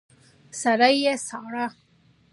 سړک 0.61 0.95
يې 1.05 1.13
څاره. 1.27 1.65